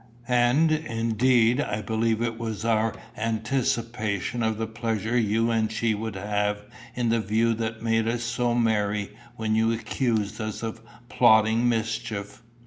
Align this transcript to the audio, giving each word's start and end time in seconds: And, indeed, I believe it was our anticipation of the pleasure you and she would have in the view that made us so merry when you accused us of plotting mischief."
And, 0.27 0.71
indeed, 0.71 1.61
I 1.61 1.83
believe 1.83 2.23
it 2.23 2.39
was 2.39 2.65
our 2.65 2.95
anticipation 3.15 4.41
of 4.41 4.57
the 4.57 4.65
pleasure 4.65 5.15
you 5.15 5.51
and 5.51 5.71
she 5.71 5.93
would 5.93 6.15
have 6.15 6.65
in 6.95 7.09
the 7.09 7.19
view 7.19 7.53
that 7.53 7.83
made 7.83 8.07
us 8.07 8.23
so 8.23 8.55
merry 8.55 9.15
when 9.35 9.53
you 9.53 9.71
accused 9.71 10.41
us 10.41 10.63
of 10.63 10.81
plotting 11.07 11.69
mischief." 11.69 12.41